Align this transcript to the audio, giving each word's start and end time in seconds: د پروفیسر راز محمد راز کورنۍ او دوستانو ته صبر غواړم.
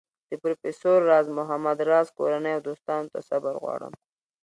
د 0.29 0.31
پروفیسر 0.41 0.97
راز 1.09 1.27
محمد 1.37 1.77
راز 1.89 2.07
کورنۍ 2.17 2.51
او 2.55 2.61
دوستانو 2.67 3.11
ته 3.13 3.19
صبر 3.29 3.53
غواړم. 3.63 3.93